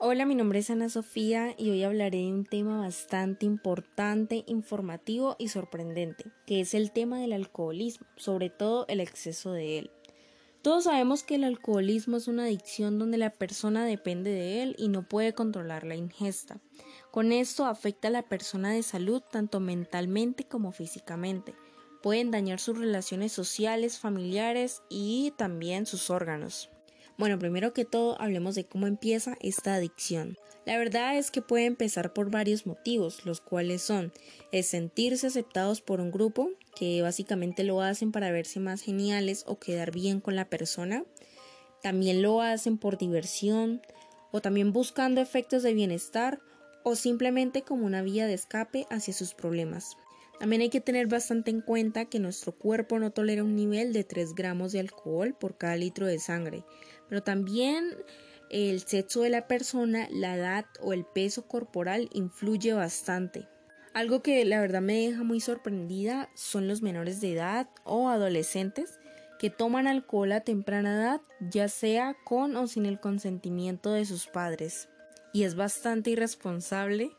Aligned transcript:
Hola, 0.00 0.26
mi 0.26 0.36
nombre 0.36 0.60
es 0.60 0.70
Ana 0.70 0.88
Sofía 0.88 1.56
y 1.58 1.70
hoy 1.70 1.82
hablaré 1.82 2.18
de 2.18 2.32
un 2.32 2.44
tema 2.44 2.78
bastante 2.78 3.46
importante, 3.46 4.44
informativo 4.46 5.34
y 5.40 5.48
sorprendente, 5.48 6.26
que 6.46 6.60
es 6.60 6.74
el 6.74 6.92
tema 6.92 7.18
del 7.18 7.32
alcoholismo, 7.32 8.06
sobre 8.14 8.48
todo 8.48 8.86
el 8.86 9.00
exceso 9.00 9.50
de 9.50 9.80
él. 9.80 9.90
Todos 10.62 10.84
sabemos 10.84 11.24
que 11.24 11.34
el 11.34 11.42
alcoholismo 11.42 12.16
es 12.16 12.28
una 12.28 12.44
adicción 12.44 13.00
donde 13.00 13.18
la 13.18 13.30
persona 13.30 13.84
depende 13.84 14.30
de 14.30 14.62
él 14.62 14.76
y 14.78 14.86
no 14.86 15.02
puede 15.02 15.34
controlar 15.34 15.82
la 15.82 15.96
ingesta. 15.96 16.60
Con 17.10 17.32
esto 17.32 17.66
afecta 17.66 18.06
a 18.06 18.12
la 18.12 18.22
persona 18.22 18.70
de 18.70 18.84
salud 18.84 19.20
tanto 19.32 19.58
mentalmente 19.58 20.44
como 20.44 20.70
físicamente. 20.70 21.56
Pueden 22.04 22.30
dañar 22.30 22.60
sus 22.60 22.78
relaciones 22.78 23.32
sociales, 23.32 23.98
familiares 23.98 24.80
y 24.88 25.32
también 25.36 25.86
sus 25.86 26.08
órganos. 26.08 26.70
Bueno, 27.18 27.36
primero 27.40 27.72
que 27.72 27.84
todo 27.84 28.20
hablemos 28.20 28.54
de 28.54 28.64
cómo 28.64 28.86
empieza 28.86 29.36
esta 29.40 29.74
adicción. 29.74 30.38
La 30.64 30.78
verdad 30.78 31.18
es 31.18 31.32
que 31.32 31.42
puede 31.42 31.64
empezar 31.64 32.12
por 32.12 32.30
varios 32.30 32.64
motivos, 32.64 33.26
los 33.26 33.40
cuales 33.40 33.82
son 33.82 34.12
el 34.52 34.62
sentirse 34.62 35.26
aceptados 35.26 35.80
por 35.80 36.00
un 36.00 36.12
grupo, 36.12 36.50
que 36.76 37.02
básicamente 37.02 37.64
lo 37.64 37.82
hacen 37.82 38.12
para 38.12 38.30
verse 38.30 38.60
más 38.60 38.82
geniales 38.82 39.42
o 39.48 39.58
quedar 39.58 39.90
bien 39.90 40.20
con 40.20 40.36
la 40.36 40.48
persona. 40.48 41.04
También 41.82 42.22
lo 42.22 42.40
hacen 42.40 42.78
por 42.78 42.98
diversión 42.98 43.82
o 44.30 44.40
también 44.40 44.72
buscando 44.72 45.20
efectos 45.20 45.64
de 45.64 45.74
bienestar 45.74 46.38
o 46.84 46.94
simplemente 46.94 47.62
como 47.62 47.84
una 47.84 48.02
vía 48.02 48.28
de 48.28 48.34
escape 48.34 48.86
hacia 48.90 49.12
sus 49.12 49.34
problemas. 49.34 49.96
También 50.38 50.62
hay 50.62 50.70
que 50.70 50.80
tener 50.80 51.08
bastante 51.08 51.50
en 51.50 51.62
cuenta 51.62 52.04
que 52.04 52.20
nuestro 52.20 52.52
cuerpo 52.52 53.00
no 53.00 53.10
tolera 53.10 53.42
un 53.42 53.56
nivel 53.56 53.92
de 53.92 54.04
3 54.04 54.36
gramos 54.36 54.70
de 54.70 54.78
alcohol 54.78 55.34
por 55.34 55.58
cada 55.58 55.74
litro 55.74 56.06
de 56.06 56.20
sangre, 56.20 56.62
pero 57.08 57.22
también 57.22 57.96
el 58.50 58.80
sexo 58.80 59.22
de 59.22 59.30
la 59.30 59.46
persona, 59.46 60.08
la 60.10 60.36
edad 60.36 60.66
o 60.80 60.92
el 60.92 61.04
peso 61.04 61.46
corporal 61.46 62.08
influye 62.12 62.72
bastante. 62.72 63.46
Algo 63.94 64.22
que 64.22 64.44
la 64.44 64.60
verdad 64.60 64.80
me 64.80 65.06
deja 65.06 65.22
muy 65.22 65.40
sorprendida 65.40 66.30
son 66.34 66.68
los 66.68 66.82
menores 66.82 67.20
de 67.20 67.32
edad 67.32 67.68
o 67.84 68.08
adolescentes 68.08 68.98
que 69.38 69.50
toman 69.50 69.86
alcohol 69.86 70.32
a 70.32 70.40
temprana 70.40 70.94
edad, 70.94 71.20
ya 71.40 71.68
sea 71.68 72.16
con 72.24 72.56
o 72.56 72.66
sin 72.66 72.86
el 72.86 73.00
consentimiento 73.00 73.92
de 73.92 74.04
sus 74.04 74.26
padres. 74.26 74.88
Y 75.32 75.44
es 75.44 75.54
bastante 75.54 76.10
irresponsable 76.10 77.10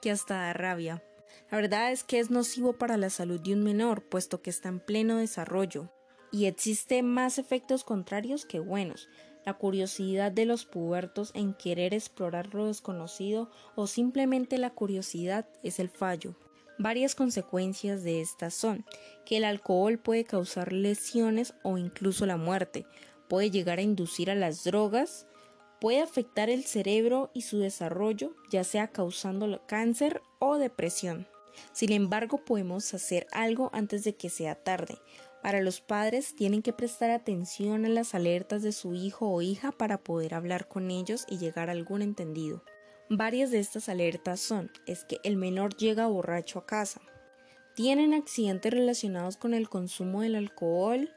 que 0.00 0.10
hasta 0.10 0.34
da 0.34 0.52
rabia. 0.52 1.02
La 1.50 1.58
verdad 1.58 1.92
es 1.92 2.04
que 2.04 2.18
es 2.18 2.30
nocivo 2.30 2.74
para 2.74 2.96
la 2.96 3.10
salud 3.10 3.40
de 3.40 3.52
un 3.52 3.62
menor, 3.62 4.02
puesto 4.08 4.42
que 4.42 4.50
está 4.50 4.68
en 4.68 4.80
pleno 4.80 5.18
desarrollo, 5.18 5.90
y 6.36 6.44
existe 6.44 7.02
más 7.02 7.38
efectos 7.38 7.82
contrarios 7.82 8.44
que 8.44 8.58
buenos. 8.58 9.08
La 9.46 9.54
curiosidad 9.54 10.30
de 10.30 10.44
los 10.44 10.66
pubertos 10.66 11.30
en 11.34 11.54
querer 11.54 11.94
explorar 11.94 12.52
lo 12.52 12.66
desconocido 12.66 13.50
o 13.74 13.86
simplemente 13.86 14.58
la 14.58 14.68
curiosidad 14.68 15.48
es 15.62 15.78
el 15.78 15.88
fallo. 15.88 16.34
Varias 16.78 17.14
consecuencias 17.14 18.04
de 18.04 18.20
estas 18.20 18.52
son 18.52 18.84
que 19.24 19.38
el 19.38 19.44
alcohol 19.44 19.98
puede 19.98 20.24
causar 20.24 20.74
lesiones 20.74 21.54
o 21.62 21.78
incluso 21.78 22.26
la 22.26 22.36
muerte, 22.36 22.84
puede 23.28 23.50
llegar 23.50 23.78
a 23.78 23.82
inducir 23.82 24.30
a 24.30 24.34
las 24.34 24.62
drogas, 24.62 25.26
puede 25.80 26.02
afectar 26.02 26.50
el 26.50 26.64
cerebro 26.64 27.30
y 27.32 27.42
su 27.42 27.60
desarrollo, 27.60 28.34
ya 28.50 28.62
sea 28.62 28.88
causando 28.88 29.62
cáncer 29.66 30.20
o 30.38 30.58
depresión. 30.58 31.26
Sin 31.72 31.92
embargo, 31.92 32.44
podemos 32.44 32.92
hacer 32.94 33.26
algo 33.32 33.70
antes 33.72 34.04
de 34.04 34.16
que 34.16 34.30
sea 34.30 34.54
tarde. 34.54 34.98
Para 35.42 35.60
los 35.60 35.80
padres 35.80 36.34
tienen 36.34 36.62
que 36.62 36.72
prestar 36.72 37.10
atención 37.10 37.84
a 37.84 37.88
las 37.88 38.14
alertas 38.14 38.62
de 38.62 38.72
su 38.72 38.94
hijo 38.94 39.28
o 39.28 39.42
hija 39.42 39.72
para 39.72 39.98
poder 39.98 40.34
hablar 40.34 40.68
con 40.68 40.90
ellos 40.90 41.24
y 41.28 41.38
llegar 41.38 41.68
a 41.68 41.72
algún 41.72 42.02
entendido. 42.02 42.64
Varias 43.08 43.52
de 43.52 43.60
estas 43.60 43.88
alertas 43.88 44.40
son 44.40 44.72
es 44.86 45.04
que 45.04 45.18
el 45.22 45.36
menor 45.36 45.76
llega 45.76 46.08
borracho 46.08 46.58
a 46.58 46.66
casa, 46.66 47.00
tienen 47.76 48.14
accidentes 48.14 48.72
relacionados 48.72 49.36
con 49.36 49.54
el 49.54 49.68
consumo 49.68 50.22
del 50.22 50.34
alcohol, 50.34 51.12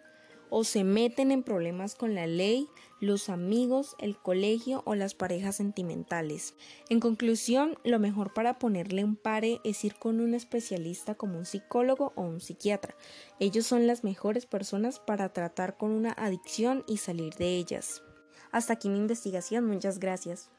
o 0.49 0.63
se 0.63 0.83
meten 0.83 1.31
en 1.31 1.43
problemas 1.43 1.95
con 1.95 2.15
la 2.15 2.27
ley, 2.27 2.67
los 2.99 3.29
amigos, 3.29 3.95
el 3.99 4.17
colegio 4.17 4.83
o 4.85 4.95
las 4.95 5.13
parejas 5.13 5.55
sentimentales. 5.55 6.55
En 6.89 6.99
conclusión, 6.99 7.77
lo 7.83 7.99
mejor 7.99 8.33
para 8.33 8.59
ponerle 8.59 9.03
un 9.03 9.15
pare 9.15 9.61
es 9.63 9.83
ir 9.85 9.95
con 9.95 10.19
un 10.19 10.33
especialista 10.33 11.15
como 11.15 11.37
un 11.37 11.45
psicólogo 11.45 12.13
o 12.15 12.23
un 12.23 12.41
psiquiatra. 12.41 12.95
Ellos 13.39 13.65
son 13.65 13.87
las 13.87 14.03
mejores 14.03 14.45
personas 14.45 14.99
para 14.99 15.33
tratar 15.33 15.77
con 15.77 15.91
una 15.91 16.11
adicción 16.11 16.83
y 16.87 16.97
salir 16.97 17.35
de 17.35 17.55
ellas. 17.55 18.03
Hasta 18.51 18.73
aquí 18.73 18.89
mi 18.89 18.97
investigación, 18.97 19.65
muchas 19.65 19.99
gracias. 19.99 20.49